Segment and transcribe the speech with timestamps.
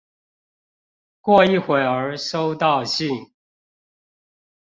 [1.21, 3.31] 過一會兒收到信